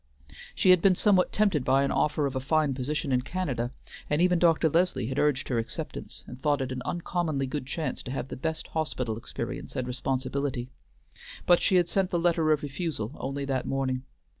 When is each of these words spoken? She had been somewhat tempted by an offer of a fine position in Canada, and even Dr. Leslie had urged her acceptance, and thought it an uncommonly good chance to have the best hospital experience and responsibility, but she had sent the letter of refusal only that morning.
She 0.55 0.71
had 0.71 0.81
been 0.81 0.95
somewhat 0.95 1.31
tempted 1.31 1.63
by 1.63 1.83
an 1.83 1.91
offer 1.91 2.25
of 2.25 2.35
a 2.35 2.39
fine 2.39 2.73
position 2.73 3.11
in 3.11 3.21
Canada, 3.21 3.69
and 4.09 4.19
even 4.19 4.39
Dr. 4.39 4.67
Leslie 4.67 5.05
had 5.05 5.19
urged 5.19 5.47
her 5.49 5.59
acceptance, 5.59 6.23
and 6.25 6.41
thought 6.41 6.59
it 6.59 6.71
an 6.71 6.81
uncommonly 6.85 7.45
good 7.45 7.67
chance 7.67 8.01
to 8.01 8.11
have 8.11 8.29
the 8.29 8.35
best 8.35 8.69
hospital 8.69 9.15
experience 9.15 9.75
and 9.75 9.85
responsibility, 9.85 10.71
but 11.45 11.61
she 11.61 11.75
had 11.75 11.87
sent 11.87 12.09
the 12.09 12.17
letter 12.17 12.51
of 12.51 12.63
refusal 12.63 13.11
only 13.13 13.45
that 13.45 13.67
morning. 13.67 14.01